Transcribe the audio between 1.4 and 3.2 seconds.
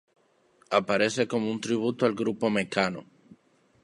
un tributo al grupo Mecano.